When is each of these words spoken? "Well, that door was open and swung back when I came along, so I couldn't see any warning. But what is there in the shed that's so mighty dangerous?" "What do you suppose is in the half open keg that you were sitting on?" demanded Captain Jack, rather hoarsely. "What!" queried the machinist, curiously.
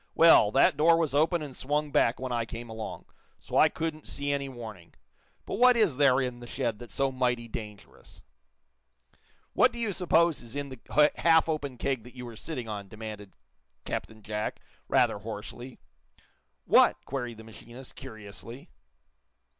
"Well, 0.15 0.51
that 0.53 0.77
door 0.77 0.97
was 0.97 1.13
open 1.13 1.43
and 1.43 1.55
swung 1.55 1.91
back 1.91 2.19
when 2.19 2.31
I 2.31 2.43
came 2.43 2.71
along, 2.71 3.05
so 3.37 3.55
I 3.55 3.69
couldn't 3.69 4.07
see 4.07 4.31
any 4.33 4.49
warning. 4.49 4.95
But 5.45 5.59
what 5.59 5.77
is 5.77 5.97
there 5.97 6.19
in 6.19 6.39
the 6.39 6.47
shed 6.47 6.79
that's 6.79 6.95
so 6.95 7.11
mighty 7.11 7.47
dangerous?" 7.47 8.19
"What 9.53 9.71
do 9.71 9.77
you 9.77 9.93
suppose 9.93 10.41
is 10.41 10.55
in 10.55 10.69
the 10.69 11.11
half 11.17 11.47
open 11.47 11.77
keg 11.77 12.01
that 12.01 12.15
you 12.15 12.25
were 12.25 12.35
sitting 12.35 12.67
on?" 12.67 12.87
demanded 12.87 13.33
Captain 13.85 14.23
Jack, 14.23 14.59
rather 14.87 15.19
hoarsely. 15.19 15.77
"What!" 16.65 16.97
queried 17.05 17.37
the 17.37 17.43
machinist, 17.43 17.95
curiously. 17.95 18.69